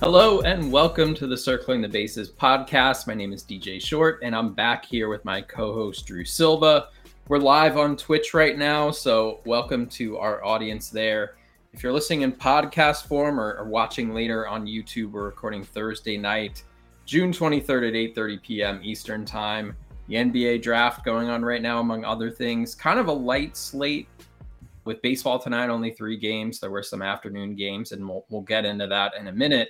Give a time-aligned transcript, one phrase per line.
[0.00, 3.06] Hello and welcome to the Circling the Bases podcast.
[3.06, 6.88] My name is DJ Short and I'm back here with my co host Drew Silva.
[7.28, 11.36] We're live on Twitch right now, so welcome to our audience there.
[11.72, 16.18] If you're listening in podcast form or, or watching later on YouTube, we're recording Thursday
[16.18, 16.64] night,
[17.06, 18.80] June 23rd at 8:30 p.m.
[18.82, 19.76] Eastern Time.
[20.08, 22.74] The NBA draft going on right now, among other things.
[22.74, 24.08] Kind of a light slate
[24.84, 26.58] with baseball tonight, only three games.
[26.58, 29.68] There were some afternoon games, and we'll, we'll get into that in a minute.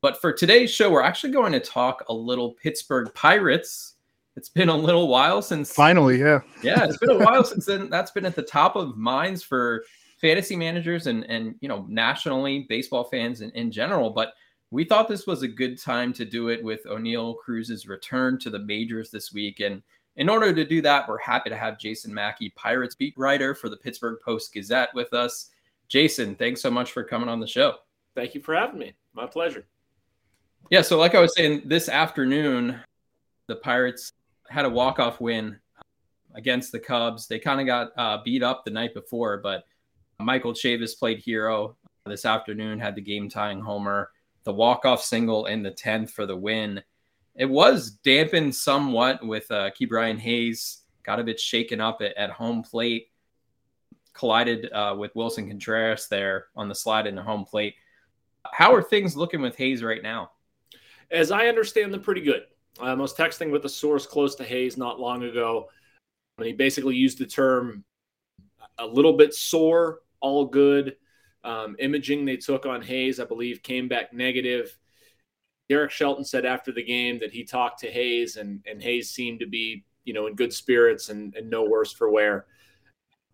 [0.00, 3.94] But for today's show, we're actually going to talk a little Pittsburgh Pirates.
[4.36, 7.90] It's been a little while since finally, yeah, yeah, it's been a while since then.
[7.90, 9.84] That's been at the top of minds for
[10.20, 14.10] fantasy managers and and you know nationally baseball fans in, in general.
[14.10, 14.34] But
[14.70, 18.50] we thought this was a good time to do it with Oneil Cruz's return to
[18.50, 19.60] the majors this week.
[19.60, 19.82] And
[20.16, 23.68] in order to do that, we're happy to have Jason Mackey, Pirates beat writer for
[23.68, 25.50] the Pittsburgh Post Gazette, with us.
[25.88, 27.76] Jason, thanks so much for coming on the show.
[28.14, 28.92] Thank you for having me.
[29.14, 29.64] My pleasure.
[30.70, 32.80] Yeah, so like I was saying, this afternoon,
[33.46, 34.12] the Pirates
[34.48, 35.58] had a walk-off win
[36.34, 37.26] against the Cubs.
[37.26, 39.64] They kind of got uh, beat up the night before, but
[40.20, 41.76] Michael Chavis played hero
[42.06, 44.10] this afternoon, had the game-tying homer,
[44.44, 46.82] the walk-off single in the 10th for the win.
[47.34, 52.30] It was dampened somewhat with uh, Brian Hayes, got a bit shaken up at, at
[52.30, 53.08] home plate,
[54.12, 57.74] collided uh, with Willson Contreras there on the slide into home plate.
[58.52, 60.32] How are things looking with Hayes right now?
[61.10, 62.42] As I understand them, pretty good.
[62.80, 65.68] Um, I was texting with a source close to Hayes not long ago,
[66.36, 67.84] and he basically used the term
[68.78, 70.96] a little bit sore, all good.
[71.44, 74.76] Um, imaging they took on Hayes, I believe, came back negative.
[75.68, 79.40] Derek Shelton said after the game that he talked to Hayes, and, and Hayes seemed
[79.40, 82.46] to be, you know, in good spirits and, and no worse for wear.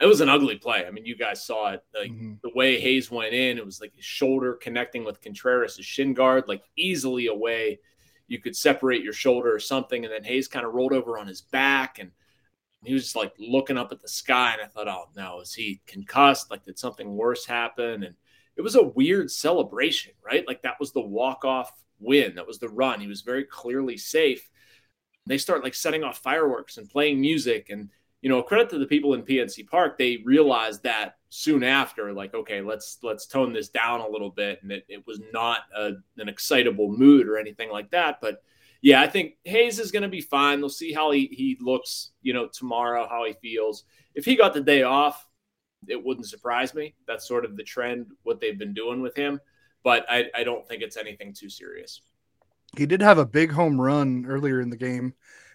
[0.00, 0.84] It was an ugly play.
[0.86, 1.84] I mean, you guys saw it.
[1.96, 2.34] Like mm-hmm.
[2.42, 6.44] the way Hayes went in, it was like his shoulder connecting with Contreras' shin guard,
[6.48, 7.78] like easily away.
[8.26, 11.26] You could separate your shoulder or something, and then Hayes kind of rolled over on
[11.26, 12.10] his back, and
[12.82, 14.52] he was just like looking up at the sky.
[14.54, 16.50] And I thought, oh no, is he concussed?
[16.50, 18.02] Like, did something worse happen?
[18.02, 18.14] And
[18.56, 20.46] it was a weird celebration, right?
[20.46, 22.34] Like that was the walk off win.
[22.34, 23.00] That was the run.
[23.00, 24.48] He was very clearly safe.
[25.26, 27.88] They start like setting off fireworks and playing music and
[28.24, 29.98] you know, credit to the people in PNC Park.
[29.98, 34.62] They realized that soon after, like, okay, let's let's tone this down a little bit,
[34.62, 38.22] and it, it was not a, an excitable mood or anything like that.
[38.22, 38.42] But
[38.80, 40.60] yeah, I think Hayes is going to be fine.
[40.60, 43.84] They'll see how he he looks, you know, tomorrow, how he feels.
[44.14, 45.28] If he got the day off,
[45.86, 46.94] it wouldn't surprise me.
[47.06, 49.38] That's sort of the trend, what they've been doing with him.
[49.82, 52.00] But I, I don't think it's anything too serious.
[52.74, 55.12] He did have a big home run earlier in the game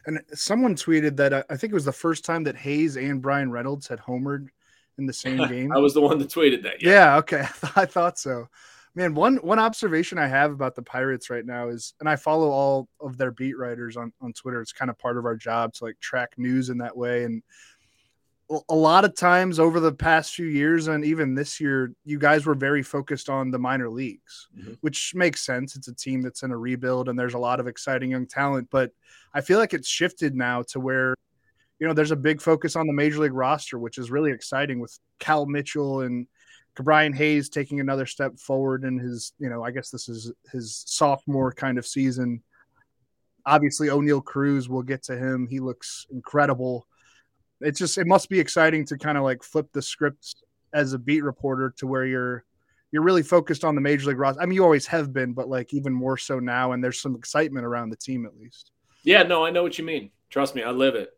[0.09, 3.21] and someone tweeted that uh, I think it was the first time that Hayes and
[3.21, 4.47] Bryan Reynolds had homered
[4.97, 5.71] in the same game.
[5.71, 6.81] I was the one that tweeted that.
[6.81, 7.41] Yeah, yeah okay.
[7.75, 8.47] I thought so.
[8.95, 12.49] Man, one one observation I have about the Pirates right now is, and I follow
[12.49, 14.61] all of their beat writers on on Twitter.
[14.61, 17.23] It's kind of part of our job to like track news in that way.
[17.23, 17.43] And
[18.69, 22.45] a lot of times over the past few years and even this year, you guys
[22.45, 24.73] were very focused on the minor leagues, mm-hmm.
[24.81, 25.75] which makes sense.
[25.75, 28.67] It's a team that's in a rebuild and there's a lot of exciting young talent.
[28.71, 28.91] But
[29.33, 31.13] I feel like it's shifted now to where,
[31.77, 34.79] you know, there's a big focus on the major league roster, which is really exciting
[34.79, 36.25] with Cal Mitchell and
[36.75, 40.83] Brian Hayes taking another step forward in his, you know, I guess this is his
[40.87, 42.41] sophomore kind of season.
[43.45, 45.47] Obviously, Oneil Cruz, we'll get to him.
[45.47, 46.87] He looks incredible
[47.61, 50.35] it's just it must be exciting to kind of like flip the scripts
[50.73, 52.43] as a beat reporter to where you're
[52.91, 54.41] you're really focused on the major league roster.
[54.41, 57.15] I mean, you always have been, but like even more so now, and there's some
[57.15, 58.71] excitement around the team at least.
[59.03, 60.11] Yeah, no, I know what you mean.
[60.29, 61.11] Trust me, I live it.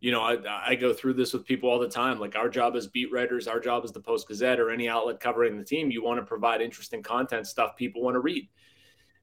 [0.00, 0.36] You know, I,
[0.70, 2.18] I go through this with people all the time.
[2.18, 5.20] Like our job as beat writers, our job as the Post Gazette or any outlet
[5.20, 8.48] covering the team, you want to provide interesting content, stuff people want to read.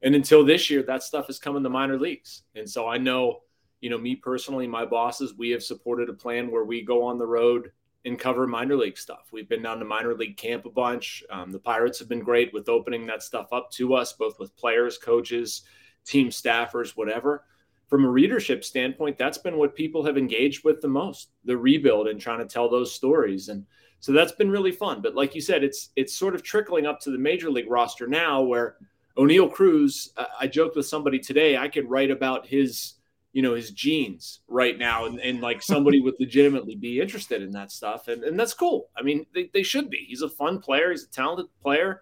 [0.02, 2.44] And until this year, that stuff has come in the minor leagues.
[2.56, 3.42] And so I know,
[3.82, 7.18] you know, me personally, my bosses, we have supported a plan where we go on
[7.18, 7.72] the road
[8.06, 9.28] and cover minor league stuff.
[9.32, 11.24] We've been down to minor league camp a bunch.
[11.30, 14.56] Um, the Pirates have been great with opening that stuff up to us, both with
[14.56, 15.64] players, coaches,
[16.06, 17.46] team staffers, whatever.
[17.88, 22.08] From a readership standpoint, that's been what people have engaged with the most the rebuild
[22.08, 23.50] and trying to tell those stories.
[23.50, 23.66] And
[24.00, 25.02] so that's been really fun.
[25.02, 28.08] But like you said, it's it's sort of trickling up to the major league roster
[28.08, 28.78] now where
[29.18, 32.94] Oneil Cruz, I joked with somebody today, I could write about his
[33.32, 37.52] you know his genes right now and, and like somebody would legitimately be interested in
[37.52, 40.60] that stuff and, and that's cool i mean they, they should be he's a fun
[40.60, 42.02] player he's a talented player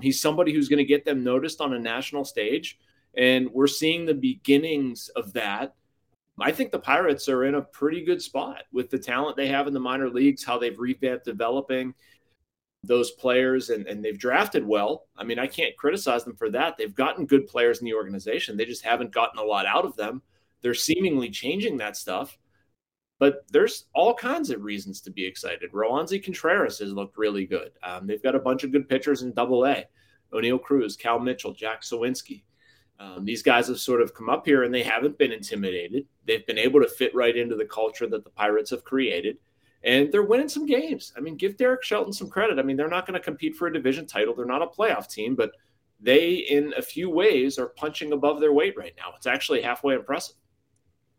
[0.00, 2.78] he's somebody who's going to get them noticed on a national stage
[3.16, 5.74] and we're seeing the beginnings of that
[6.40, 9.66] i think the pirates are in a pretty good spot with the talent they have
[9.66, 11.94] in the minor leagues how they've revamped developing
[12.82, 15.06] those players and, and they've drafted well.
[15.16, 16.76] I mean, I can't criticize them for that.
[16.78, 18.56] They've gotten good players in the organization.
[18.56, 20.22] They just haven't gotten a lot out of them.
[20.62, 22.38] They're seemingly changing that stuff,
[23.18, 25.72] but there's all kinds of reasons to be excited.
[25.72, 27.72] Roansy Contreras has looked really good.
[27.82, 29.86] Um, they've got a bunch of good pitchers in Double A:
[30.32, 32.42] Oneil Cruz, Cal Mitchell, Jack Suwinski.
[32.98, 36.06] Um, these guys have sort of come up here and they haven't been intimidated.
[36.26, 39.38] They've been able to fit right into the culture that the Pirates have created,
[39.82, 41.14] and they're winning some games.
[41.16, 42.58] I mean, give Derek Shelton some credit.
[42.58, 44.34] I mean, they're not going to compete for a division title.
[44.34, 45.52] They're not a playoff team, but
[45.98, 49.12] they, in a few ways, are punching above their weight right now.
[49.16, 50.36] It's actually halfway impressive.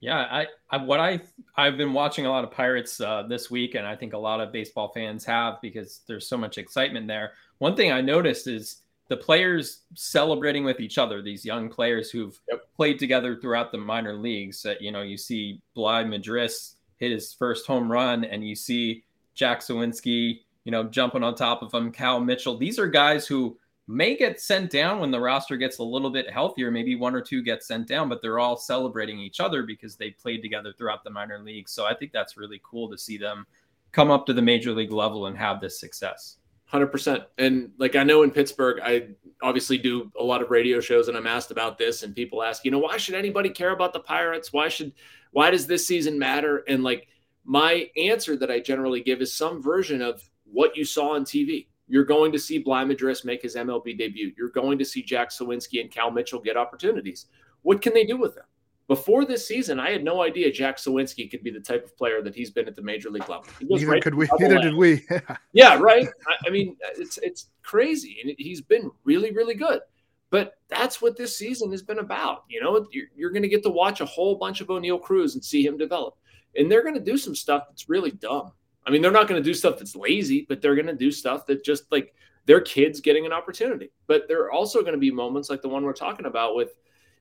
[0.02, 1.22] Yeah, I, I what I
[1.56, 4.42] I've been watching a lot of Pirates uh, this week, and I think a lot
[4.42, 7.34] of baseball fans have because there's so much excitement there.
[7.60, 11.22] One thing I noticed is the players celebrating with each other.
[11.22, 12.66] These young players who've yep.
[12.76, 14.64] played together throughout the minor leagues.
[14.64, 19.04] That you know, you see Bligh Madris hit his first home run, and you see
[19.36, 21.92] Jack Suwinski, you know, jumping on top of him.
[21.92, 22.58] Cal Mitchell.
[22.58, 23.56] These are guys who
[23.88, 26.72] may get sent down when the roster gets a little bit healthier.
[26.72, 30.12] Maybe one or two get sent down, but they're all celebrating each other because they
[30.12, 31.72] played together throughout the minor leagues.
[31.72, 33.46] So I think that's really cool to see them
[33.92, 36.38] come up to the major league level and have this success.
[36.72, 37.26] 100%.
[37.38, 39.10] And like I know in Pittsburgh, I
[39.42, 42.64] obviously do a lot of radio shows and I'm asked about this and people ask,
[42.64, 44.54] you know, why should anybody care about the Pirates?
[44.54, 44.94] Why should
[45.32, 46.64] why does this season matter?
[46.68, 47.08] And like
[47.44, 51.68] my answer that I generally give is some version of what you saw on TV
[51.92, 54.32] you're going to see Bligh Madris make his MLB debut.
[54.38, 57.26] You're going to see Jack Suwinski and Cal Mitchell get opportunities.
[57.64, 58.46] What can they do with them?
[58.88, 62.22] Before this season, I had no idea Jack Suwinski could be the type of player
[62.22, 63.46] that he's been at the major league level.
[63.62, 64.30] Neither right could we.
[64.40, 65.06] Neither did we.
[65.54, 66.08] yeah, right.
[66.28, 69.82] I, I, mean, it's it's crazy, and he's been really, really good.
[70.30, 72.46] But that's what this season has been about.
[72.50, 75.36] You know, you're, you're going to get to watch a whole bunch of Oneil Cruz
[75.36, 76.16] and see him develop,
[76.56, 78.54] and they're going to do some stuff that's really dumb.
[78.92, 81.14] I mean, they're not going to do stuff that's lazy, but they're going to do
[81.14, 82.14] stuff that just like
[82.46, 83.90] their kids getting an opportunity.
[84.06, 86.72] But there are also going to be moments like the one we're talking about with,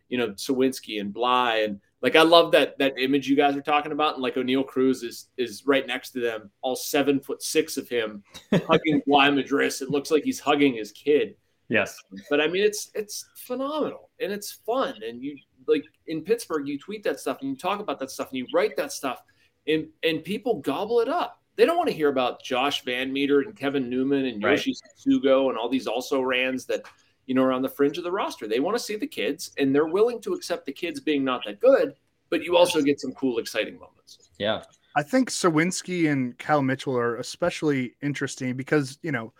[0.08, 3.62] you know, Suwinski and Bligh and like I love that that image you guys are
[3.62, 7.40] talking about, and like Oneil Cruz is is right next to them, all seven foot
[7.40, 9.80] six of him hugging Bligh Madris.
[9.80, 11.36] It looks like he's hugging his kid.
[11.68, 11.96] Yes,
[12.30, 15.36] but I mean it's it's phenomenal and it's fun, and you
[15.68, 18.46] like in Pittsburgh, you tweet that stuff and you talk about that stuff and you
[18.52, 19.22] write that stuff,
[19.68, 23.40] and and people gobble it up they don't want to hear about Josh Van Meter
[23.40, 24.52] and Kevin Newman and right.
[24.52, 26.86] Yoshi Tsutsugo and all these also rans that
[27.26, 28.48] you know are on the fringe of the roster.
[28.48, 31.42] They want to see the kids, and they're willing to accept the kids being not
[31.44, 31.96] that good,
[32.30, 34.30] but you also get some cool, exciting moments.
[34.38, 34.62] Yeah,
[34.96, 39.34] I think Suwinski and Cal Mitchell are especially interesting because you know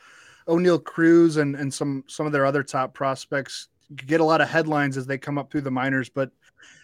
[0.46, 4.48] Oneil Cruz and and some some of their other top prospects get a lot of
[4.48, 6.30] headlines as they come up through the minors, but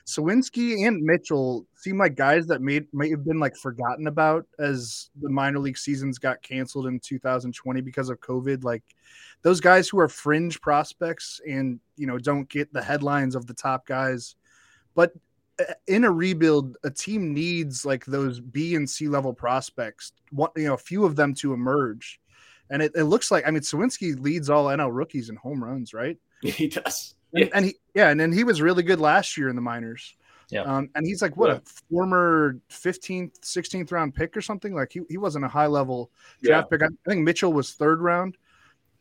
[0.06, 5.10] Suwinski and Mitchell seem like guys that may may have been like forgotten about as
[5.20, 8.62] the minor league seasons got canceled in 2020 because of COVID.
[8.62, 8.84] Like
[9.42, 13.54] those guys who are fringe prospects and you know don't get the headlines of the
[13.54, 14.36] top guys,
[14.94, 15.12] but
[15.58, 20.12] uh, in a rebuild, a team needs like those B and C level prospects.
[20.30, 22.20] What you know, a few of them to emerge,
[22.70, 25.92] and it, it looks like I mean Suwinski leads all NL rookies in home runs,
[25.92, 26.16] right?
[26.42, 27.14] He does.
[27.34, 30.14] And, and, he yeah, and then he was really good last year in the minors.
[30.50, 30.62] Yeah.
[30.62, 31.56] Um, and he's like what yeah.
[31.56, 34.74] a former 15th, 16th round pick or something.
[34.74, 36.10] Like he, he wasn't a high level
[36.42, 36.78] draft yeah.
[36.78, 36.86] pick.
[36.86, 38.36] I think Mitchell was third round.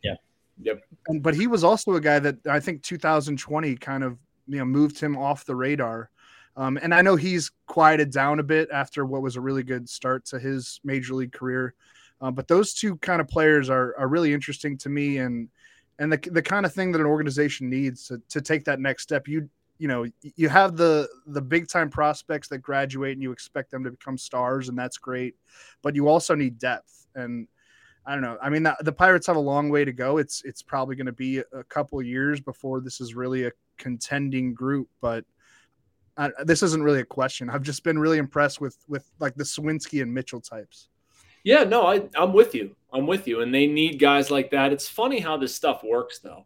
[0.03, 0.15] Yeah.
[0.61, 0.81] Yep.
[1.07, 4.65] And but he was also a guy that I think 2020 kind of you know
[4.65, 6.09] moved him off the radar.
[6.57, 9.89] Um, and I know he's quieted down a bit after what was a really good
[9.89, 11.73] start to his major league career.
[12.21, 15.49] Uh, but those two kind of players are are really interesting to me, and
[15.99, 19.03] and the the kind of thing that an organization needs to to take that next
[19.03, 19.27] step.
[19.27, 23.71] You you know you have the the big time prospects that graduate and you expect
[23.71, 25.35] them to become stars and that's great
[25.81, 27.47] but you also need depth and
[28.05, 30.17] i don't know i mean the, the pirates have a long way to go.
[30.17, 34.53] It's it's probably going to be a couple years before this is really a contending
[34.53, 35.25] group but
[36.17, 37.49] I, this isn't really a question.
[37.49, 40.87] I've just been really impressed with with like the Suwinski and mitchell types.
[41.43, 44.73] Yeah no I, i'm with you i'm with you and they need guys like that
[44.73, 46.45] it's funny how this stuff works though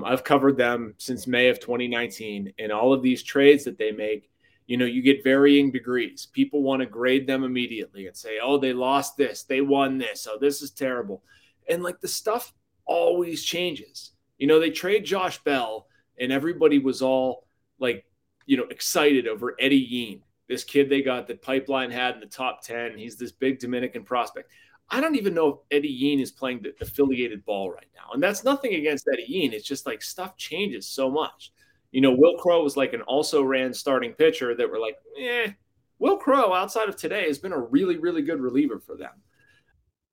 [0.00, 3.92] um, I've covered them since May of 2019, and all of these trades that they
[3.92, 4.30] make,
[4.66, 6.26] you know, you get varying degrees.
[6.32, 10.26] People want to grade them immediately and say, oh, they lost this, they won this,
[10.30, 11.22] oh, this is terrible.
[11.68, 12.52] And like the stuff
[12.86, 14.12] always changes.
[14.38, 15.86] You know, they trade Josh Bell,
[16.18, 17.46] and everybody was all
[17.78, 18.04] like,
[18.46, 22.26] you know, excited over Eddy Yean, this kid they got that Pipeline had in the
[22.26, 22.96] top 10.
[22.96, 24.50] He's this big Dominican prospect.
[24.90, 28.10] I don't even know if Eddy Yean is playing the affiliated ball right now.
[28.12, 29.52] And that's nothing against Eddy Yean.
[29.52, 31.52] It's just like stuff changes so much.
[31.92, 35.52] You know, Will Crowe was like an also ran starting pitcher that were like, eh,
[35.98, 39.12] Will Crowe outside of today has been a really, really good reliever for them.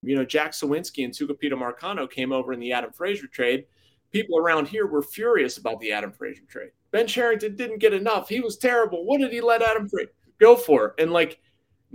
[0.04, 3.66] You know, Jack Suwinski and Tucupita Marcano came over in the Adam Frazier trade.
[4.12, 6.72] People around here were furious about the Adam Frazier trade.
[6.92, 8.30] Ben Cherington didn't get enough.
[8.30, 9.06] He was terrible.
[9.06, 10.94] What did he let Adam Frazier go for?
[11.00, 11.40] And like,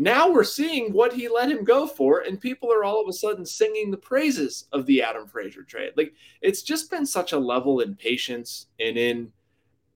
[0.02, 3.12] now we're seeing what he let him go for, and people are all of a
[3.12, 5.92] sudden singing the praises of the Adam Frazier trade.
[5.96, 9.32] Like it's just been such a level in patience and in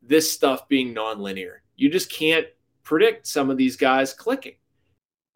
[0.03, 1.57] this stuff being nonlinear.
[1.77, 2.47] You just can't
[2.85, 4.55] predict some of these guys clicking.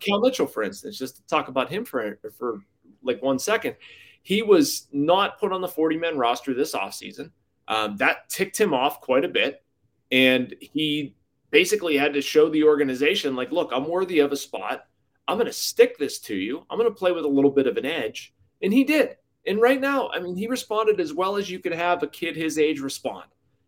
[0.00, 2.60] Cal Mitchell, for instance, just to talk about him for for
[3.02, 3.76] like one second,
[4.22, 7.30] he was not put on the 40 man roster this offseason.
[7.68, 9.62] Um, that ticked him off quite a bit.
[10.10, 11.14] And he
[11.50, 14.87] basically had to show the organization, like, look, I'm worthy of a spot.
[15.28, 16.64] I'm going to stick this to you.
[16.71, 18.35] I'm going to play with a little bit of an edge.
[18.62, 19.16] And he did.
[19.47, 22.37] And right now, I mean, he responded as well as you could have a kid
[22.37, 23.26] his age respond.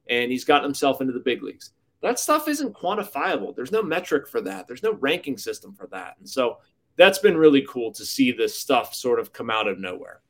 [0.09, 1.73] And he's gotten himself into the big leagues.
[2.03, 3.55] That stuff isn't quantifiable.
[3.55, 6.17] There's no metric for that, there's no ranking system for that.
[6.19, 6.59] And so
[6.97, 10.21] that's been really cool to see this stuff sort of come out of nowhere.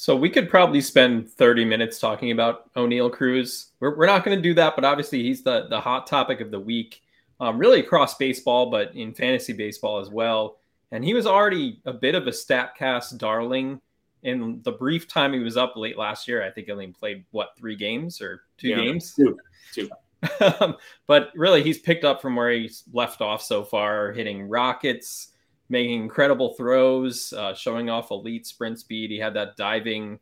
[0.00, 3.72] So we could probably spend 30 minutes talking about Oneil Cruz.
[3.80, 6.52] We're, we're not going to do that, but obviously he's the, the hot topic of
[6.52, 7.02] the week,
[7.40, 10.60] um, really across baseball, but in fantasy baseball as well.
[10.92, 13.80] And he was already a bit of a StatCast darling
[14.22, 16.44] in the brief time he was up late last year.
[16.44, 19.14] I think he only played, what, three games or two yeah, games?
[19.16, 19.36] Two.
[19.74, 19.90] two.
[21.08, 25.32] but really, he's picked up from where he's left off so far, hitting rockets
[25.68, 29.10] making incredible throws, uh, showing off elite sprint speed.
[29.10, 30.18] He had that diving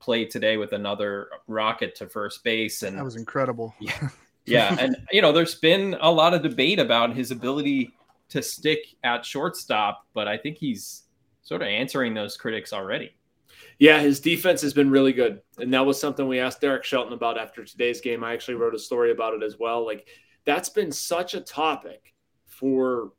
[0.00, 3.74] play today with another rocket to first base, and that was incredible.
[3.80, 4.08] Yeah,
[4.46, 7.92] yeah, and you know, there's been a lot of debate about his ability
[8.30, 11.02] to stick at shortstop, but I think he's
[11.42, 13.14] sort of answering those critics already.
[13.78, 15.42] Yeah, his defense has been really good.
[15.58, 18.22] And that was something we asked Derek Shelton about after today's game.
[18.22, 19.84] I actually wrote a story about it as well.
[19.84, 20.08] Like,
[20.44, 22.14] that's been such a topic
[22.46, 23.12] for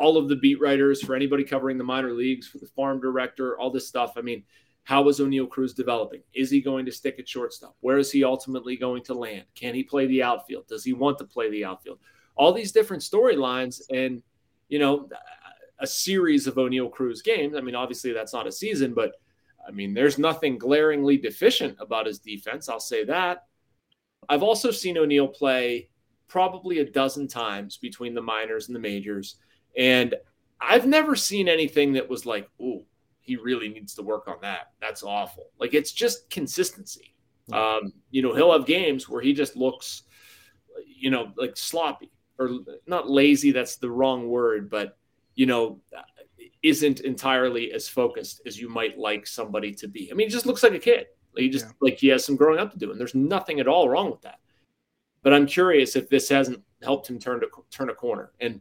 [0.00, 3.58] all of the beat writers, for anybody covering the minor leagues, for the farm director,
[3.58, 4.14] all this stuff.
[4.16, 4.42] I mean,
[4.84, 6.22] how is Oneil Cruz developing?
[6.32, 7.76] Is he going to stick at shortstop?
[7.80, 9.44] Where is he ultimately going to land?
[9.54, 10.66] Can he play the outfield?
[10.66, 11.98] Does he want to play the outfield?
[12.34, 14.22] All these different storylines and,
[14.68, 15.08] you know,
[15.78, 17.54] a series of Oneil Cruz games.
[17.54, 19.12] I mean, obviously that's not a season, but
[19.68, 22.70] I mean, there's nothing glaringly deficient about his defense.
[22.70, 23.44] I'll say that.
[24.30, 25.90] I've also seen Oneil play
[26.26, 29.36] probably a dozen times between the minors and the majors.
[29.76, 30.14] And
[30.60, 32.84] I've never seen anything that was like, oh,
[33.20, 34.72] he really needs to work on that.
[34.80, 35.50] That's awful.
[35.58, 37.14] Like it's just consistency.
[37.52, 40.02] Um, you know, he'll have games where he just looks,
[40.86, 42.50] you know, like sloppy or
[42.86, 43.50] not lazy.
[43.50, 44.96] That's the wrong word, but
[45.34, 45.80] you know,
[46.62, 50.10] isn't entirely as focused as you might like somebody to be.
[50.10, 51.06] I mean, he just looks like a kid.
[51.34, 51.72] Like he just yeah.
[51.80, 54.22] like he has some growing up to do, and there's nothing at all wrong with
[54.22, 54.40] that.
[55.22, 58.32] But I'm curious if this hasn't helped him turn to turn a corner.
[58.40, 58.60] And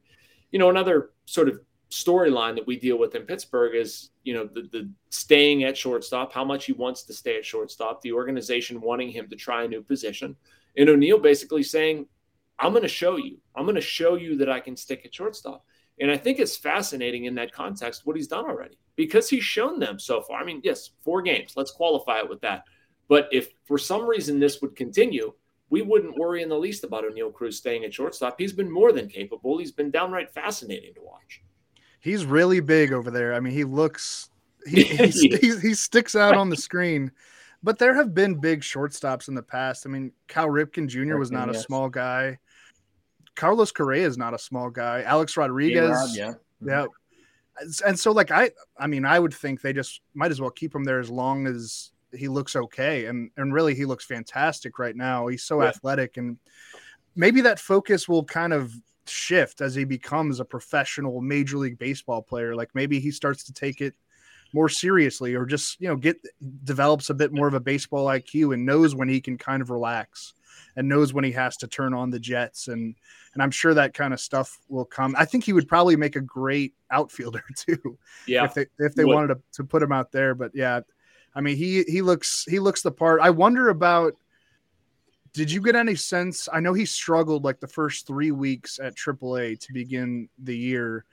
[0.51, 4.47] you know, another sort of storyline that we deal with in Pittsburgh is, you know,
[4.53, 8.81] the, the staying at shortstop, how much he wants to stay at shortstop, the organization
[8.81, 10.35] wanting him to try a new position,
[10.77, 12.05] and Oneil basically saying,
[12.59, 13.37] I'm going to show you.
[13.55, 15.65] I'm going to show you that I can stick at shortstop.
[15.99, 19.79] And I think it's fascinating in that context what he's done already because he's shown
[19.79, 20.41] them so far.
[20.41, 21.53] I mean, yes, four games.
[21.55, 22.63] Let's qualify it with that.
[23.07, 25.33] But if for some reason this would continue,
[25.69, 28.39] we wouldn't worry in the least about Oneil Cruz staying at shortstop.
[28.39, 29.57] He's been more than capable.
[29.57, 31.41] He's been downright fascinating to watch.
[31.99, 33.33] He's really big over there.
[33.33, 34.29] I mean, he looks
[34.67, 37.11] he he, he, he sticks out on the screen.
[37.61, 39.85] But there have been big shortstops in the past.
[39.85, 41.17] I mean, Cal Ripken Jr.
[41.17, 42.39] was not a small guy.
[43.35, 45.01] Carlos Correa is not a small guy.
[45.03, 46.85] Alex Rodriguez, yeah, yeah.
[46.85, 47.87] Mm-hmm.
[47.87, 50.73] and so like I I mean I would think they just might as well keep
[50.75, 54.95] him there as long as he looks okay and and really he looks fantastic right
[54.95, 55.27] now.
[55.27, 55.69] He's so yeah.
[55.69, 56.37] athletic and
[57.15, 58.73] maybe that focus will kind of
[59.05, 63.51] shift as he becomes a professional major league baseball player like maybe he starts to
[63.51, 63.95] take it
[64.53, 66.17] more seriously or just you know get
[66.63, 69.71] develops a bit more of a baseball IQ and knows when he can kind of
[69.71, 70.33] relax
[70.75, 72.95] and knows when he has to turn on the jets and
[73.33, 75.15] and I'm sure that kind of stuff will come.
[75.17, 77.97] I think he would probably make a great outfielder too.
[78.27, 78.45] Yeah.
[78.45, 79.15] If they if they what?
[79.15, 80.35] wanted to, to put him out there.
[80.35, 80.81] But yeah,
[81.35, 83.21] I mean he he looks he looks the part.
[83.21, 84.15] I wonder about
[85.33, 86.49] did you get any sense?
[86.51, 91.05] I know he struggled like the first three weeks at AAA to begin the year.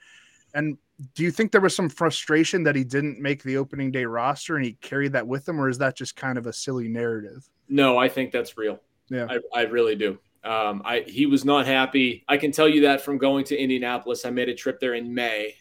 [0.53, 0.77] And
[1.13, 4.55] do you think there was some frustration that he didn't make the opening day roster
[4.55, 7.47] and he carried that with him, or is that just kind of a silly narrative?
[7.69, 8.79] No, I think that's real.
[9.09, 10.17] Yeah, I, I really do.
[10.43, 12.23] Um, I he was not happy.
[12.27, 14.25] I can tell you that from going to Indianapolis.
[14.25, 15.55] I made a trip there in May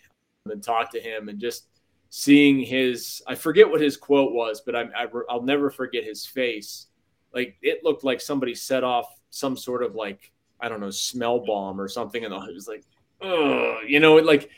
[0.46, 1.66] and talked to him and just
[2.08, 3.22] seeing his.
[3.26, 6.86] I forget what his quote was, but I, I I'll never forget his face.
[7.34, 11.44] Like it looked like somebody set off some sort of like I don't know smell
[11.44, 12.84] bomb or something, and it was like,
[13.20, 14.50] oh, you know, like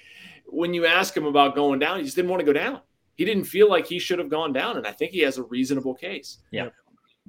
[0.46, 2.80] when you ask him about going down, he just didn't want to go down.
[3.14, 5.42] He didn't feel like he should have gone down, and I think he has a
[5.42, 6.38] reasonable case.
[6.50, 6.68] Yeah.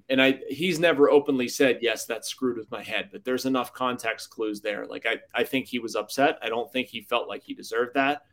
[0.07, 3.73] And I he's never openly said, yes, that's screwed with my head, but there's enough
[3.73, 4.85] context clues there.
[4.85, 6.39] Like I, I think he was upset.
[6.41, 8.23] I don't think he felt like he deserved that.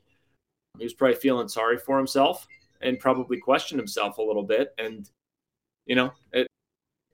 [0.78, 2.46] He was probably feeling sorry for himself
[2.80, 4.74] and probably questioned himself a little bit.
[4.78, 5.08] And,
[5.86, 6.46] you know, it,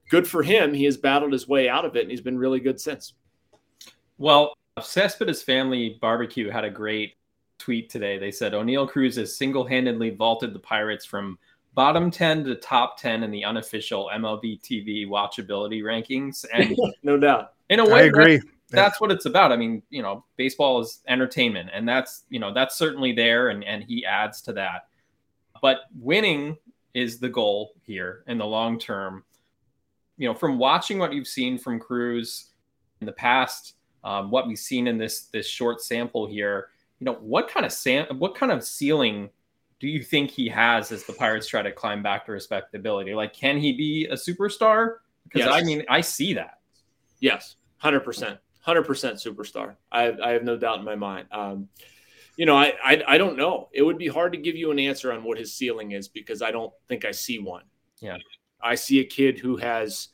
[0.09, 0.75] good for him.
[0.75, 3.15] He has battled his way out of it and he's been really good since.
[4.19, 7.15] Well, Cespedes Family Barbecue had a great
[7.59, 8.19] tweet today.
[8.19, 11.39] They said Oneil Cruz has single handedly vaulted the Pirates from
[11.75, 16.45] bottom 10 to top 10 in the unofficial MLB TV watchability rankings.
[16.53, 17.55] And no doubt.
[17.71, 18.39] In a way, I agree.
[18.39, 19.53] That, that's what it's about.
[19.53, 23.65] I mean, you know, baseball is entertainment, and that's, you know, that's certainly there, and,
[23.65, 24.89] and he adds to that.
[25.61, 26.57] But winning
[26.95, 29.25] is the goal here in the long term.
[30.19, 32.51] You know, from watching what you've seen from Cruz
[33.01, 33.75] in the past,
[34.05, 37.73] um, what we've seen in this this short sample here, you know, what kind of
[37.73, 39.31] sam- what kind of ceiling
[39.81, 43.15] do you think he has as the Pirates try to climb back to respectability?
[43.15, 44.97] Like, can he be a superstar?
[45.25, 45.55] Because yes.
[45.55, 46.61] I mean, I see that.
[47.21, 49.77] Yes, hundred percent, hundred percent superstar.
[49.91, 51.29] I, I have no doubt in my mind.
[51.31, 51.69] Um,
[52.37, 53.69] you know, I, I I don't know.
[53.73, 56.41] It would be hard to give you an answer on what his ceiling is because
[56.43, 57.65] I don't think I see one.
[58.01, 58.17] Yeah,
[58.61, 60.09] I see a kid who has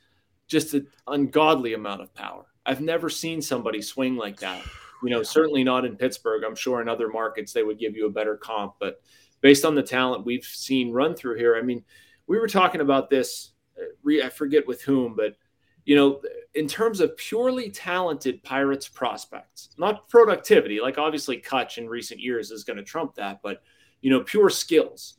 [0.48, 2.46] just an ungodly amount of power.
[2.66, 4.62] I've never seen somebody swing like that
[5.02, 6.44] you know, certainly not in Pittsburgh.
[6.44, 9.00] I'm sure in other markets they would give you a better comp, but
[9.40, 11.84] based on the talent we've seen run through here, I mean,
[12.26, 13.52] we were talking about this.
[13.78, 15.37] Uh, I forget with whom, but
[15.88, 16.20] you know,
[16.53, 20.83] in terms of purely talented Pirates prospects, not productivity.
[20.83, 23.62] Like obviously, Cutch in recent years is going to trump that, but
[24.03, 25.16] you know, pure skills.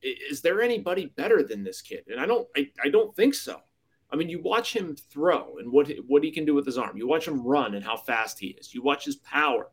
[0.00, 2.04] Is there anybody better than this kid?
[2.08, 3.60] And I don't, I, I don't think so.
[4.10, 6.96] I mean, you watch him throw and what what he can do with his arm.
[6.96, 8.74] You watch him run and how fast he is.
[8.74, 9.68] You watch his power.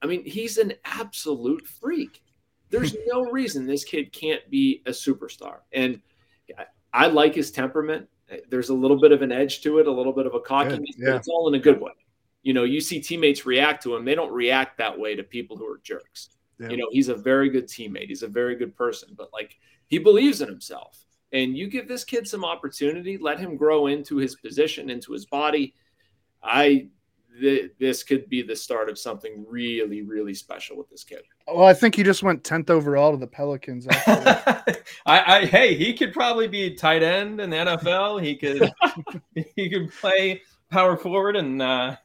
[0.00, 2.22] I mean, he's an absolute freak.
[2.70, 5.58] There's no reason this kid can't be a superstar.
[5.72, 6.00] And
[6.90, 8.08] I like his temperament.
[8.48, 10.90] There's a little bit of an edge to it, a little bit of a cockiness,
[10.96, 11.10] yeah.
[11.10, 11.92] but it's all in a good way.
[12.42, 14.04] You know, you see teammates react to him.
[14.04, 16.30] They don't react that way to people who are jerks.
[16.58, 16.68] Yeah.
[16.70, 18.08] You know, he's a very good teammate.
[18.08, 22.04] He's a very good person, but like he believes in himself and you give this
[22.04, 25.74] kid some opportunity, let him grow into his position, into his body.
[26.42, 26.88] I
[27.40, 31.22] th- this could be the start of something really, really special with this kid.
[31.46, 33.86] Well, I think he just went tenth overall to the Pelicans.
[34.06, 34.74] I,
[35.06, 38.22] I, hey, he could probably be tight end in the NFL.
[38.22, 38.70] He could
[39.56, 41.96] he could play power forward and uh,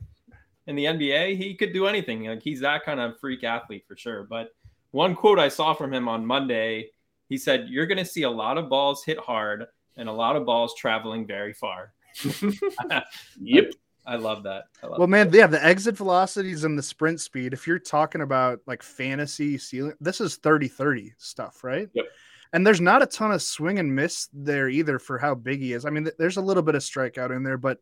[0.67, 1.38] in the NBA.
[1.38, 2.26] He could do anything.
[2.26, 4.24] Like he's that kind of freak athlete for sure.
[4.24, 4.50] But
[4.91, 6.91] one quote I saw from him on Monday
[7.32, 9.65] he said, You're going to see a lot of balls hit hard
[9.96, 11.94] and a lot of balls traveling very far.
[13.41, 13.72] yep.
[14.06, 14.66] I love that.
[14.84, 15.38] I love well, man, that.
[15.38, 17.54] yeah, the exit velocities and the sprint speed.
[17.54, 21.90] If you're talking about like fantasy ceiling, this is 30 30 stuff, right?
[21.94, 22.06] Yep.
[22.54, 25.74] And there's not a ton of swing and miss there either for how big he
[25.74, 25.86] is.
[25.86, 27.78] I mean, there's a little bit of strikeout in there, but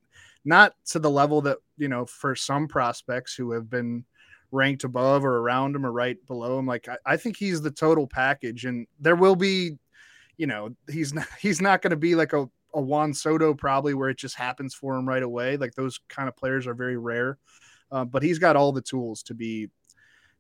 [0.46, 4.06] not to the level that, you know, for some prospects who have been
[4.52, 6.66] ranked above or around him or right below him.
[6.66, 9.78] Like I, I think he's the total package, and there will be,
[10.38, 13.94] you know, he's not he's not going to be like a a Juan Soto probably
[13.94, 15.58] where it just happens for him right away.
[15.58, 17.38] Like those kind of players are very rare,
[17.92, 19.70] uh, but he's got all the tools to be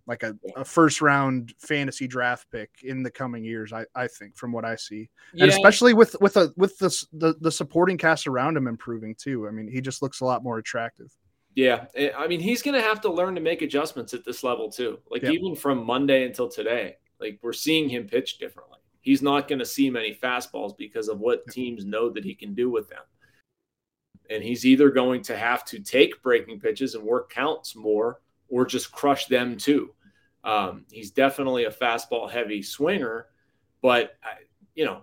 [0.09, 3.71] like a, a, first round fantasy draft pick in the coming years.
[3.71, 5.43] I, I think from what I see, yeah.
[5.43, 9.47] and especially with with a with the, the the supporting cast around him improving too.
[9.47, 11.15] I mean, he just looks a lot more attractive.
[11.55, 14.43] Yeah, eh, I mean he's going to have to learn to make adjustments at this
[14.43, 14.97] level too.
[15.11, 15.33] Like yep.
[15.33, 18.78] even from Monday until today, like we're seeing him pitch differently.
[19.01, 22.53] He's not going to see many fastballs because of what teams know that he can
[22.53, 23.03] do with them.
[24.29, 28.65] And he's either going to have to take breaking pitches and work counts more or
[28.65, 29.93] just crush them too.
[30.43, 33.27] Um, he's definitely a fastball heavy swinger,
[33.81, 34.17] but
[34.75, 35.01] you know,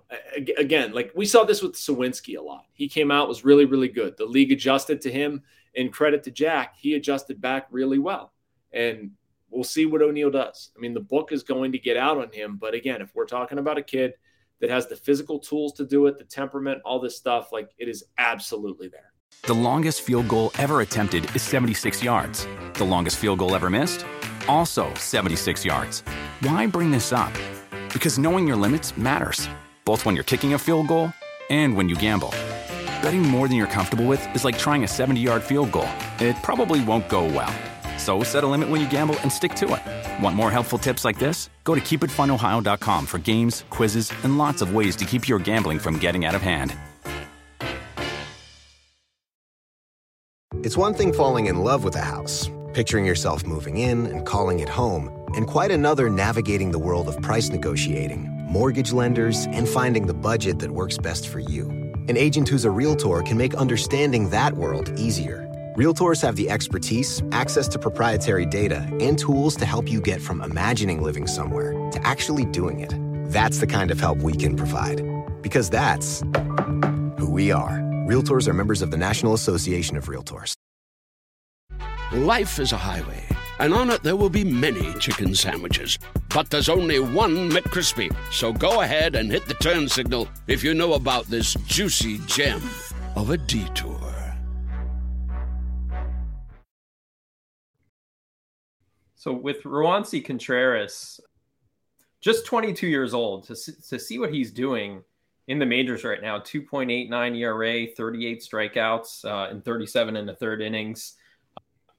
[0.57, 2.65] again, like we saw this with Suwinski a lot.
[2.73, 4.17] He came out was really, really good.
[4.17, 5.43] The league adjusted to him.
[5.77, 8.33] And credit to Jack, he adjusted back really well.
[8.73, 9.11] And
[9.51, 10.71] we'll see what Oneil does.
[10.77, 13.27] I mean, the book is going to get out on him, but again, if we're
[13.27, 14.15] talking about a kid
[14.61, 17.89] that has the physical tools to do it, the temperament, all this stuff, like it
[17.89, 19.13] is absolutely there.
[19.43, 22.47] The longest field goal ever attempted is 76 yards.
[22.75, 24.05] The longest field goal ever missed?
[24.49, 26.03] Also 76 yards.
[26.41, 27.33] Why bring this up?
[27.93, 29.49] Because knowing your limits matters,
[29.85, 31.13] both when you're kicking a field goal
[31.51, 32.31] and when you gamble.
[33.03, 35.89] Betting more than you're comfortable with is like trying a 70 yard field goal.
[36.19, 37.55] It probably won't go well.
[38.07, 40.23] So set a limit when you gamble and stick to it.
[40.23, 41.51] Want more helpful tips like this?
[41.65, 45.99] Go to keepitfunohio.com for games, quizzes, and lots of ways to keep your gambling from
[45.99, 46.77] getting out of hand.
[50.63, 54.61] It's one thing falling in love with a house, picturing yourself moving in and calling
[54.61, 60.07] it home, and quite another navigating the world of price negotiating, mortgage lenders, and finding
[60.07, 61.71] the budget that works best for you.
[62.09, 65.46] An agent who's a realtor can make understanding that world easier.
[65.77, 70.41] Realtors have the expertise, access to proprietary data, and tools to help you get from
[70.41, 72.95] imagining living somewhere to actually doing it.
[73.31, 75.03] That's the kind of help we can provide.
[75.43, 76.23] Because that's
[77.19, 77.73] who we are.
[78.09, 80.55] Realtors are members of the National Association of Realtors.
[82.11, 85.99] Life is a highway, and on it there will be many chicken sandwiches.
[86.31, 88.17] But there's only one McCrispy.
[88.33, 92.63] So go ahead and hit the turn signal if you know about this juicy gem
[93.15, 94.16] of a detour.
[99.27, 101.21] So with Roansy Contreras,
[102.21, 103.57] just 22 years old, to,
[103.89, 105.03] to see what he's doing
[105.49, 110.63] in the majors right now 2.89 ERA, 38 strikeouts uh, in 37 in the third
[110.63, 111.15] innings.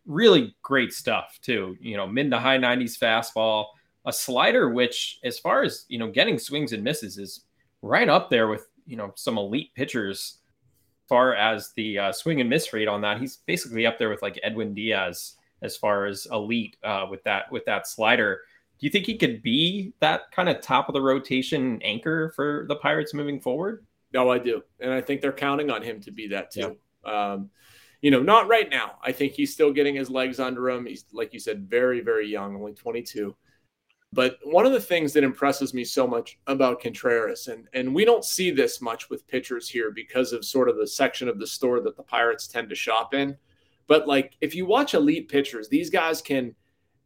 [0.05, 1.75] Really great stuff, too.
[1.81, 3.65] You know, mid to high 90s fastball,
[4.05, 7.41] a slider, which, as far as, you know, getting swings and misses, is
[7.81, 10.37] right up there with, you know, some elite pitchers.
[11.03, 14.07] As far as the uh, swing and miss rate on that, he's basically up there
[14.07, 18.41] with like Edwin Diaz as far as elite uh, with that with that slider.
[18.79, 22.65] Do you think he could be that kind of top of the rotation anchor for
[22.67, 23.85] the Pirates moving forward?
[24.13, 26.77] No, I do, and I think they're counting on him to be that too.
[27.05, 27.33] Yeah.
[27.33, 27.49] Um,
[28.01, 28.99] you know, not right now.
[29.03, 30.85] I think he's still getting his legs under him.
[30.85, 33.35] He's like you said, very very young, only 22.
[34.13, 38.05] But one of the things that impresses me so much about Contreras, and, and we
[38.05, 41.47] don't see this much with pitchers here because of sort of the section of the
[41.47, 43.37] store that the Pirates tend to shop in.
[43.87, 46.55] But like if you watch elite pitchers, these guys can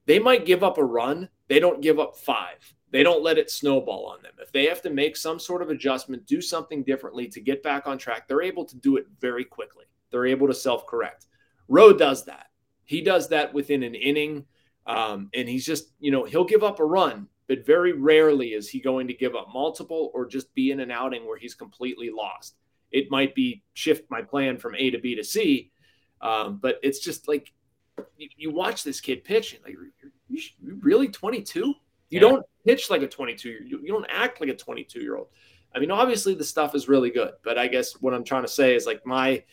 [0.06, 2.74] they might give up a run, they don't give up five.
[2.92, 4.34] They don't let it snowball on them.
[4.40, 7.88] If they have to make some sort of adjustment, do something differently to get back
[7.88, 9.86] on track, they're able to do it very quickly.
[10.12, 11.28] They're able to self correct.
[11.68, 12.48] Rowe does that.
[12.84, 14.46] He does that within an inning.
[14.86, 18.68] Um, and he's just, you know, he'll give up a run, but very rarely is
[18.68, 22.10] he going to give up multiple or just be in an outing where he's completely
[22.10, 22.56] lost.
[22.92, 25.72] It might be shift my plan from A to B to C,
[26.22, 27.52] um, but it's just like
[28.18, 29.76] you, you, watch this kid pitch, and like
[30.30, 31.60] you're, you're really 22.
[31.60, 31.76] You
[32.10, 32.20] yeah.
[32.20, 33.50] don't pitch like a 22.
[33.50, 35.28] You, you don't act like a 22 year old.
[35.74, 38.48] I mean, obviously the stuff is really good, but I guess what I'm trying to
[38.48, 39.44] say is like my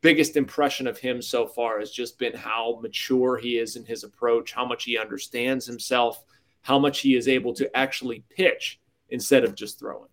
[0.00, 4.04] biggest impression of him so far has just been how mature he is in his
[4.04, 6.24] approach, how much he understands himself,
[6.62, 10.08] how much he is able to actually pitch instead of just throwing.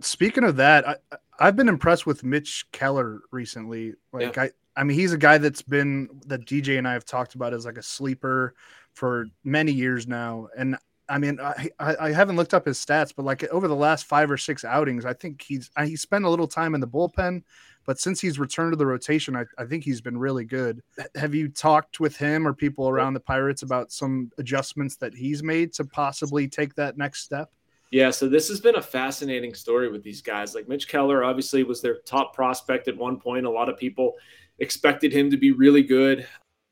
[0.00, 0.96] Speaking of that, I,
[1.38, 3.94] I've been impressed with Mitch Keller recently.
[4.12, 4.48] Like yeah.
[4.76, 7.64] I, mean, he's a guy that's been that DJ and I have talked about as
[7.64, 8.54] like a sleeper
[8.94, 10.48] for many years now.
[10.56, 10.76] And
[11.08, 14.30] I mean, I, I haven't looked up his stats, but like over the last five
[14.30, 17.42] or six outings, I think he's he spent a little time in the bullpen,
[17.84, 20.80] but since he's returned to the rotation, I, I think he's been really good.
[21.16, 25.42] Have you talked with him or people around the Pirates about some adjustments that he's
[25.42, 27.50] made to possibly take that next step?
[27.90, 30.54] Yeah, so this has been a fascinating story with these guys.
[30.54, 33.44] Like Mitch Keller, obviously, was their top prospect at one point.
[33.44, 34.14] A lot of people
[34.62, 36.26] expected him to be really good.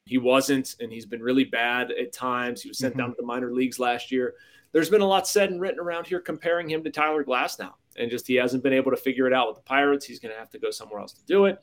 [0.07, 2.63] He wasn't, and he's been really bad at times.
[2.63, 3.01] He was sent mm-hmm.
[3.01, 4.35] down to the minor leagues last year.
[4.73, 8.09] There's been a lot said and written around here comparing him to Tyler Glasnow, and
[8.09, 10.07] just he hasn't been able to figure it out with the Pirates.
[10.07, 11.59] He's going to have to go somewhere else to do it.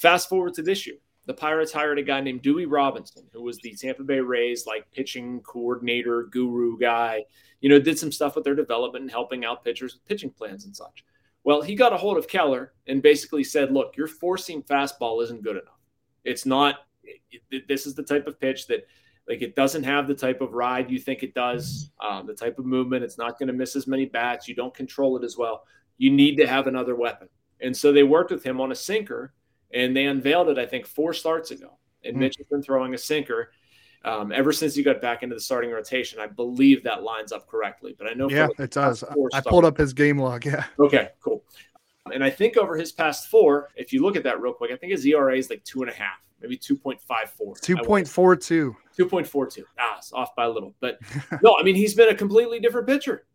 [0.00, 0.96] Fast forward to this year.
[1.26, 4.90] The Pirates hired a guy named Dewey Robinson, who was the Tampa Bay Rays like
[4.90, 7.24] pitching coordinator, guru guy.
[7.60, 10.64] You know, did some stuff with their development and helping out pitchers with pitching plans
[10.64, 11.04] and such.
[11.44, 15.22] Well, he got a hold of Keller and basically said, look, your four seam fastball
[15.22, 15.78] isn't good enough.
[16.24, 16.76] It's not
[17.66, 18.86] this is the type of pitch that
[19.28, 22.58] like it doesn't have the type of ride you think it does, um, the type
[22.58, 23.04] of movement.
[23.04, 24.48] It's not going to miss as many bats.
[24.48, 25.64] You don't control it as well.
[25.98, 27.28] You need to have another weapon.
[27.60, 29.34] And so they worked with him on a sinker,
[29.72, 31.78] and they unveiled it, I think, four starts ago.
[32.02, 33.52] And mm Mitch has been throwing a sinker
[34.04, 36.18] um, ever since he got back into the starting rotation.
[36.20, 37.94] I believe that lines up correctly.
[37.96, 39.04] But I know, yeah, it does.
[39.32, 40.44] I pulled up his game log.
[40.44, 40.64] Yeah.
[40.78, 41.44] Okay, cool.
[42.12, 44.76] And I think over his past four, if you look at that real quick, I
[44.76, 46.98] think his ERA is like two and a half, maybe 2.54.
[47.60, 48.74] 2.42.
[48.98, 49.62] 2.42.
[49.78, 50.74] Ah, it's off by a little.
[50.80, 50.98] But
[51.42, 53.26] no, I mean, he's been a completely different pitcher.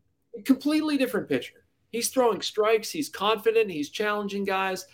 [0.44, 1.66] Completely different pitcher.
[1.92, 2.90] He's throwing strikes.
[2.90, 3.72] He's confident.
[3.72, 4.86] He's challenging guys.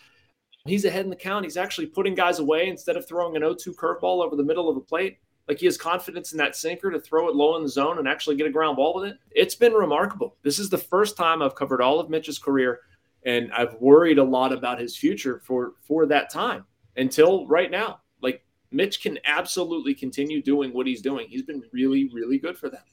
[0.66, 1.46] He's ahead in the count.
[1.46, 4.70] He's actually putting guys away instead of throwing an 0 2 curveball over the middle
[4.70, 5.18] of the plate.
[5.48, 8.08] Like he has confidence in that sinker to throw it low in the zone and
[8.08, 9.18] actually get a ground ball with it.
[9.32, 10.36] It's been remarkable.
[10.44, 12.82] This is the first time I've covered all of Mitch's career,
[13.26, 18.00] and I've worried a lot about his future for for that time until right now.
[18.22, 21.28] Like Mitch can absolutely continue doing what he's doing.
[21.30, 22.84] He's been really, really good for them.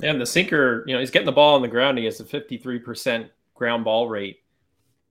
[0.00, 1.98] Yeah, and the sinker, you know, he's getting the ball on the ground.
[1.98, 4.38] He has a 53% ground ball rate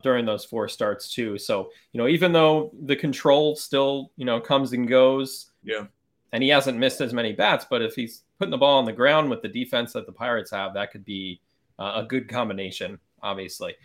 [0.04, 1.38] during those four starts too.
[1.38, 5.86] So, you know, even though the control still, you know, comes and goes, yeah,
[6.34, 7.66] and he hasn't missed as many bats.
[7.70, 10.52] But if he's putting the ball on the ground with the defense that the Pirates
[10.52, 11.40] have, that could be
[11.80, 13.76] uh, a good combination, obviously.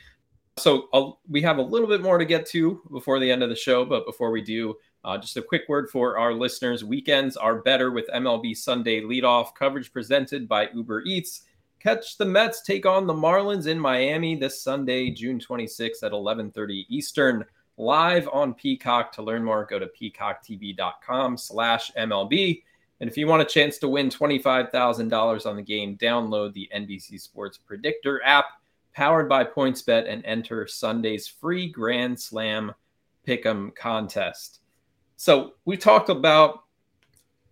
[0.56, 3.50] So uh, we have a little bit more to get to before the end of
[3.50, 3.84] the show.
[3.84, 6.84] But before we do, uh, just a quick word for our listeners.
[6.84, 11.44] Weekends are better with MLB Sunday leadoff coverage presented by Uber Eats.
[11.80, 16.87] Catch the Mets take on the Marlins in Miami this Sunday, June 26th at 11:30
[16.88, 17.44] Eastern
[17.78, 19.12] live on Peacock.
[19.12, 22.62] To learn more, go to peacocktv.com slash MLB.
[23.00, 27.20] And if you want a chance to win $25,000 on the game, download the NBC
[27.20, 28.46] Sports Predictor app
[28.92, 32.74] powered by PointsBet and enter Sunday's free Grand Slam
[33.26, 34.60] Pick'em contest.
[35.16, 36.64] So we talked about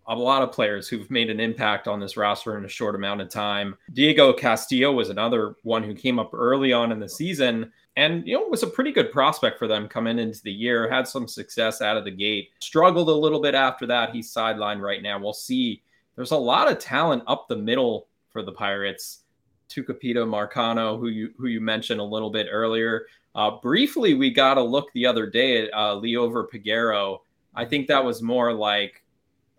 [0.08, 3.20] a lot of players who've made an impact on this roster in a short amount
[3.20, 3.76] of time.
[3.92, 8.35] Diego Castillo was another one who came up early on in the season and you
[8.35, 11.80] know was a pretty good prospect for them coming into the year had some success
[11.80, 15.32] out of the gate struggled a little bit after that he's sidelined right now we'll
[15.32, 15.82] see
[16.14, 19.20] there's a lot of talent up the middle for the pirates
[19.68, 24.59] Tucupita marcano who you who you mentioned a little bit earlier uh, briefly we got
[24.59, 27.18] a look the other day at uh, Liover Peguero.
[27.54, 29.04] I think that was more like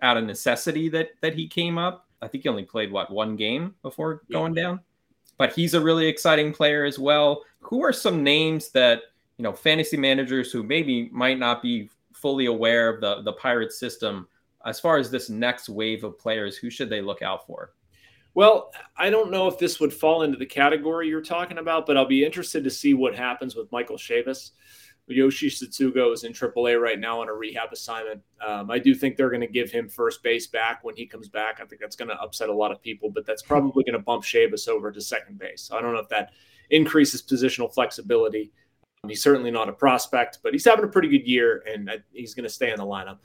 [0.02, 2.08] out of necessity that that he came up.
[2.20, 4.64] I think he only played what one game before going yeah.
[4.64, 4.80] down
[5.38, 7.44] but he's a really exciting player as well.
[7.68, 9.02] Who are some names that
[9.38, 13.72] you know fantasy managers who maybe might not be fully aware of the the pirate
[13.72, 14.28] system
[14.66, 16.58] as far as this next wave of players?
[16.58, 17.74] Who should they look out for?
[18.34, 21.98] Well, I don't know if this would fall into the category you're talking about, but
[21.98, 24.52] I'll be interested to see what happens with Michael Chavis.
[25.08, 28.22] Yoshi Tsutsugo is in AAA right now on a rehab assignment.
[28.46, 31.30] Um, I do think they're going to give him first base back when he comes
[31.30, 31.60] back.
[31.62, 34.00] I think that's going to upset a lot of people, but that's probably going to
[34.00, 35.72] bump Chavis over to second base.
[35.74, 36.32] I don't know if that
[36.70, 38.52] increases positional flexibility.
[39.04, 42.34] Um, he's certainly not a prospect, but he's having a pretty good year, and he's
[42.34, 43.20] going to stay in the lineup.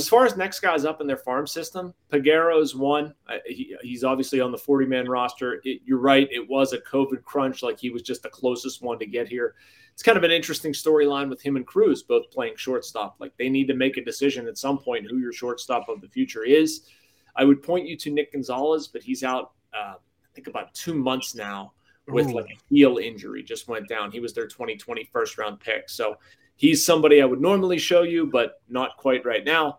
[0.00, 3.14] As far as next guys up in their farm system, is one.
[3.28, 5.60] Uh, he, he's obviously on the 40 man roster.
[5.64, 6.28] It, you're right.
[6.32, 7.62] It was a COVID crunch.
[7.62, 9.54] Like he was just the closest one to get here
[9.94, 13.14] it's kind of an interesting storyline with him and Cruz both playing shortstop.
[13.20, 16.08] Like they need to make a decision at some point who your shortstop of the
[16.08, 16.88] future is.
[17.36, 20.94] I would point you to Nick Gonzalez, but he's out, uh, I think, about two
[20.94, 21.74] months now
[22.08, 22.34] with Ooh.
[22.34, 23.42] like a heel injury.
[23.42, 24.10] Just went down.
[24.10, 25.88] He was their 2020 first round pick.
[25.88, 26.16] So
[26.56, 29.78] he's somebody I would normally show you, but not quite right now.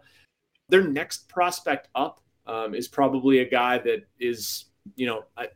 [0.70, 5.48] Their next prospect up um, is probably a guy that is, you know, I,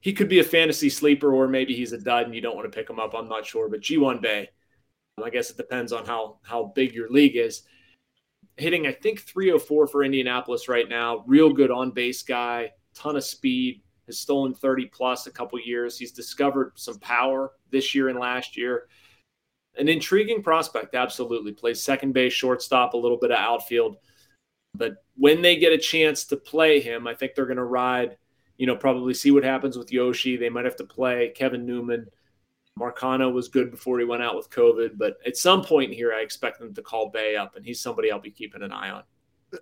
[0.00, 2.70] he could be a fantasy sleeper or maybe he's a dud and you don't want
[2.70, 3.14] to pick him up.
[3.14, 3.68] I'm not sure.
[3.68, 4.48] But Ji-Hwan Bae,
[5.22, 7.62] I guess it depends on how how big your league is.
[8.56, 11.24] Hitting, I think 304 for Indianapolis right now.
[11.26, 13.82] Real good on base guy, ton of speed.
[14.06, 15.98] Has stolen 30 plus a couple years.
[15.98, 18.86] He's discovered some power this year and last year.
[19.78, 21.52] An intriguing prospect, absolutely.
[21.52, 23.96] Plays second base, shortstop, a little bit of outfield.
[24.74, 28.16] But when they get a chance to play him, I think they're going to ride
[28.58, 30.36] you know, probably see what happens with Yoshi.
[30.36, 32.06] They might have to play Kevin Newman.
[32.78, 36.20] Marcano was good before he went out with COVID, but at some point here, I
[36.20, 39.02] expect them to call Bae up, and he's somebody I'll be keeping an eye on.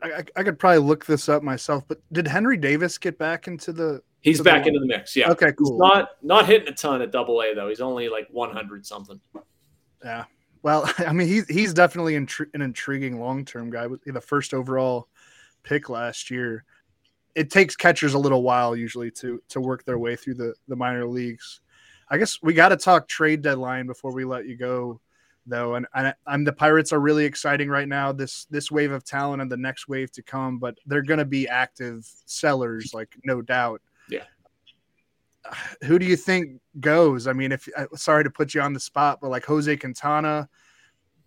[0.03, 3.73] I, I could probably look this up myself, but did Henry Davis get back into
[3.73, 4.03] the?
[4.21, 5.15] He's back the into the mix.
[5.15, 5.31] Yeah.
[5.31, 5.53] Okay.
[5.53, 5.73] Cool.
[5.73, 7.69] He's not not hitting a ton at Double A though.
[7.69, 9.21] He's only like 100 something.
[10.03, 10.25] Yeah.
[10.63, 13.87] Well, I mean, he's he's definitely intri- an intriguing long term guy.
[14.07, 15.09] The first overall
[15.63, 16.65] pick last year
[17.35, 20.77] it takes catchers a little while usually to to work their way through the the
[20.77, 21.61] minor leagues.
[22.09, 25.01] I guess we got to talk trade deadline before we let you go.
[25.47, 28.13] Though, and, and I'm the Pirates are really exciting right now.
[28.13, 31.25] This this wave of talent and the next wave to come, but they're going to
[31.25, 33.81] be active sellers, like no doubt.
[34.09, 34.25] Yeah.
[35.85, 37.27] Who do you think goes?
[37.27, 40.49] I mean, if uh, sorry to put you on the spot, but like Jose Quintana,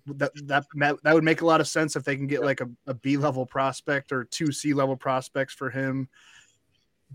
[0.08, 0.66] that that
[1.04, 3.18] that would make a lot of sense if they can get like a, a B
[3.18, 6.08] level prospect or two C level prospects for him.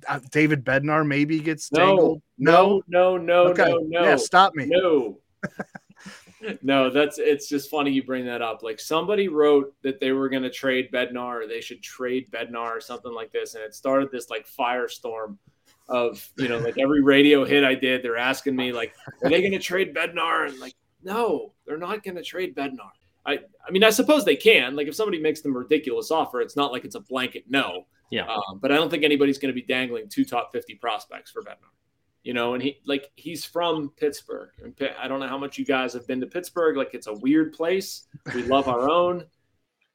[0.08, 2.22] Uh, David Bednar maybe gets dangled.
[2.38, 3.70] No, no, no, okay.
[3.70, 4.04] no, no.
[4.04, 4.66] Yeah, stop me.
[4.66, 5.18] No.
[6.62, 8.62] no, that's it's just funny you bring that up.
[8.62, 12.76] Like somebody wrote that they were going to trade Bednar or they should trade Bednar
[12.76, 15.36] or something like this, and it started this like firestorm
[15.88, 19.40] of you know like every radio hit I did, they're asking me like, are they
[19.40, 20.48] going to trade Bednar?
[20.48, 22.90] And like, no, they're not going to trade Bednar.
[23.24, 24.74] I, I mean, I suppose they can.
[24.74, 27.86] Like, if somebody makes them a ridiculous offer, it's not like it's a blanket no.
[28.10, 28.26] Yeah.
[28.26, 31.42] Um, but I don't think anybody's going to be dangling two top 50 prospects for
[31.42, 31.70] Bednar.
[32.22, 34.50] You know, and he like he's from Pittsburgh.
[35.00, 36.76] I don't know how much you guys have been to Pittsburgh.
[36.76, 38.06] Like, it's a weird place.
[38.32, 39.24] We love our own.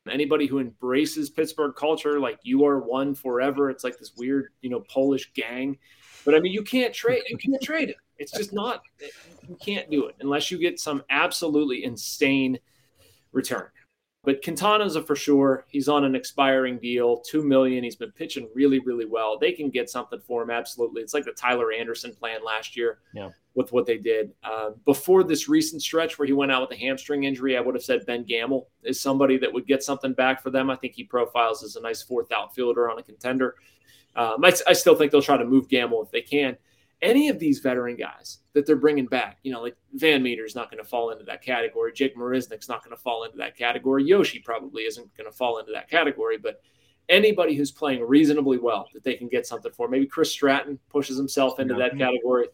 [0.10, 3.70] Anybody who embraces Pittsburgh culture, like you are one forever.
[3.70, 5.78] It's like this weird, you know, Polish gang.
[6.26, 7.24] But I mean, you can't trade.
[7.30, 7.98] You can't trade it.
[8.18, 8.82] It's just not.
[9.48, 12.60] You can't do it unless you get some absolutely insane
[13.32, 13.68] return.
[14.28, 15.64] But Quintana's a for sure.
[15.70, 17.86] He's on an expiring deal, two million.
[17.86, 19.40] He's been pitching really, really well.
[19.40, 20.50] They can get something for him.
[20.50, 23.00] Absolutely, it's like the Tyler Anderson plan last year.
[23.14, 23.30] Yeah.
[23.56, 26.80] With what they did uh, before this recent stretch where he went out with a
[26.80, 30.44] hamstring injury, I would have said Ben Gamel is somebody that would get something back
[30.44, 30.70] for them.
[30.70, 33.56] I think he profiles as a nice fourth outfielder on a contender.
[34.18, 36.58] Um, I, I still think they'll try to move Gamel if they can
[37.02, 40.72] any of these veteran guys that they're bringing back, you know, like Van Meter's not
[40.72, 41.94] going to fall into that category.
[41.94, 44.04] Jake Marisnick's not going to fall into that category.
[44.04, 46.38] Yoshi probably isn't going to fall into that category.
[46.38, 46.62] But
[47.08, 51.18] anybody who's playing reasonably well that they can get something for, maybe Chris Stratton pushes
[51.18, 52.48] himself into that category.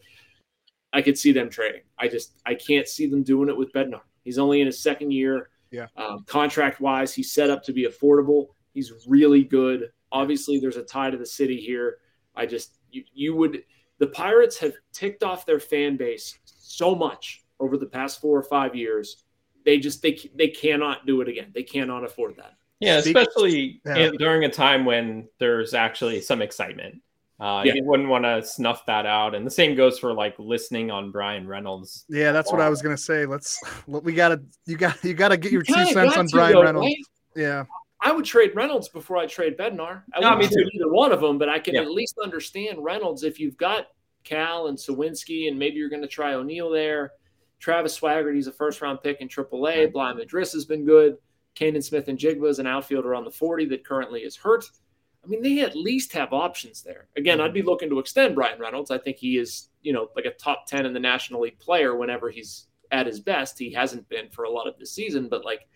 [0.92, 1.82] I could see them trading.
[1.98, 4.02] I just I can't see them doing it with Bednar.
[4.24, 5.50] He's only in his second year.
[5.72, 5.88] Yeah.
[5.98, 8.50] Um, contract wise, he's set up to be affordable.
[8.74, 9.90] He's really good.
[10.12, 11.98] Obviously, there's a tie to the city here.
[12.36, 13.64] I just you, you would
[14.04, 18.44] the Pirates have ticked off their fan base so much over the past four or
[18.44, 19.24] five years.
[19.64, 21.52] They just they they cannot do it again.
[21.56, 22.56] They cannot afford that.
[22.82, 23.96] Yeah, especially Yeah.
[23.96, 27.02] in, during a time when there's actually some excitement.
[27.40, 27.76] Uh, Yeah.
[27.76, 31.10] You wouldn't want to snuff that out, and the same goes for like listening on
[31.10, 32.04] Bryan Reynolds.
[32.10, 33.26] Yeah, that's what I was gonna say.
[33.26, 36.88] Let's we gotta you got you gotta get your two cents on Bryan though, Reynolds.
[36.88, 37.42] right?
[37.42, 37.64] Yeah.
[38.04, 40.04] I would trade Reynolds before I trade Bednar.
[40.14, 41.82] I No, me trade either one of them, but I can Yeah.
[41.82, 43.88] at least understand Reynolds if you've got
[44.26, 47.14] Cal and Suwinski, and maybe you're going to try Oneil there.
[47.60, 49.88] Travis Swaggerty, he's a first round pick in AAA.
[49.88, 51.18] Bligh Madris has been good.
[51.56, 54.66] Canaan Smith-Njigba is an outfielder on the 40 that currently is hurt.
[55.24, 57.08] I mean, they at least have options there.
[57.16, 57.46] Again, mm-hmm.
[57.46, 58.92] I'd be looking to extend Bryan Reynolds.
[58.92, 61.96] I think he is, you know, like a top 10 in the National League player
[61.96, 63.58] whenever he's at his best.
[63.58, 65.68] He hasn't been for a lot of this season, but like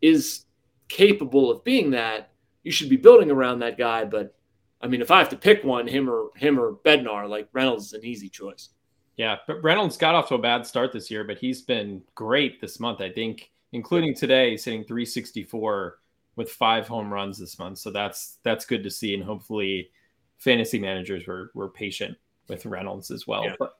[0.00, 0.44] is
[0.88, 2.30] capable of being that.
[2.62, 4.04] You should be building around that guy.
[4.04, 4.34] But
[4.80, 7.86] I mean, if I have to pick one, him or him or Bednar, like Reynolds
[7.86, 8.70] is an easy choice.
[9.16, 12.60] Yeah, but Reynolds got off to a bad start this year, but he's been great
[12.60, 13.00] this month.
[13.00, 15.98] I think, including today, he's hitting 364
[16.36, 17.78] with five home runs this month.
[17.78, 19.90] So that's that's good to see, and hopefully,
[20.38, 22.16] fantasy managers were were patient
[22.48, 23.44] with Reynolds as well.
[23.44, 23.54] Yeah.
[23.58, 23.74] But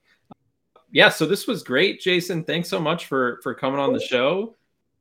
[0.92, 2.44] yeah, so this was great, Jason.
[2.44, 4.54] Thanks so much for for coming on the show.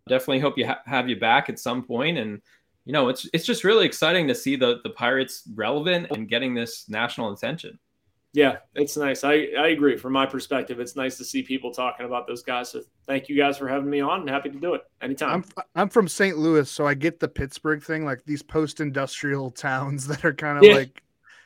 [0.08, 2.42] Definitely hope you ha- have you back at some point, and
[2.86, 6.54] you know it's it's just really exciting to see the the Pirates relevant and getting
[6.54, 7.80] this national attention.
[8.36, 9.24] Yeah, it's nice.
[9.24, 9.96] I, I agree.
[9.96, 12.72] From my perspective, it's nice to see people talking about those guys.
[12.72, 15.46] So thank you guys for having me on and happy to do it anytime.
[15.58, 16.36] I'm I'm from St.
[16.38, 20.64] Louis, so I get the Pittsburgh thing, like these post-industrial towns that are kind of
[20.64, 20.74] Yeah.
[20.74, 21.04] like,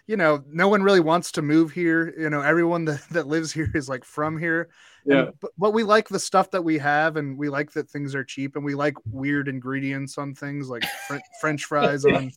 [0.08, 2.16] you know, no one really wants to move here.
[2.18, 4.70] You know, everyone that, that lives here is like from here.
[5.08, 5.32] And- Yeah.
[5.42, 8.24] but, but we like the stuff that we have, and we like that things are
[8.24, 12.32] cheap, and we like weird ingredients on things like Fren- French fries on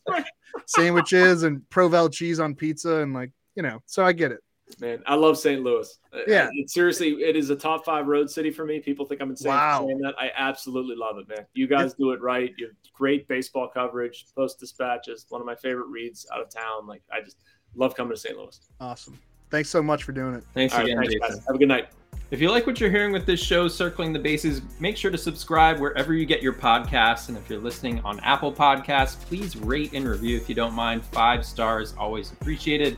[0.65, 3.81] sandwiches and Provel cheese on pizza, and like you know.
[3.85, 4.39] So I get it.
[4.79, 5.61] Man, I love St.
[5.61, 5.99] Louis.
[6.13, 6.47] Uh, Yeah.
[6.53, 8.79] It, seriously, it is a top five road city for me.
[8.79, 9.85] People think I'm insane Wow.
[9.85, 10.13] saying that.
[10.17, 11.45] I absolutely love it, man.
[11.53, 12.53] You guys do it right.
[12.57, 14.27] You have great baseball coverage.
[14.33, 16.87] Post dispatches, one of my favorite reads out of town.
[16.87, 17.35] Like I just
[17.75, 18.37] love coming to St.
[18.37, 18.57] Louis.
[18.79, 19.19] Awesome.
[19.49, 20.45] Thanks so much for doing it.
[20.53, 21.45] Thanks All right, again, thanks, guys.
[21.47, 21.89] Have a good night.
[22.31, 25.17] If you like what you're hearing with this show, Circling the Bases, make sure to
[25.17, 27.27] subscribe wherever you get your podcasts.
[27.27, 31.03] And if you're listening on Apple Podcasts, please rate and review if you don't mind.
[31.03, 32.97] Five stars, always appreciated.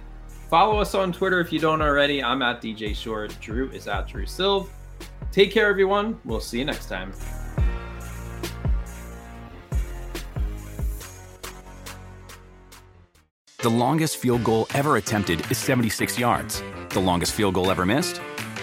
[0.52, 2.24] Follow us on Twitter if you don't already.
[2.24, 3.36] I'm at DJ Short.
[3.42, 4.70] Drew is at Drew Silv.
[5.32, 6.20] Take care, everyone.
[6.26, 7.12] We'll see you next time.
[13.64, 16.62] The longest field goal ever attempted is 76 yards.
[16.90, 18.22] The longest field goal ever missed?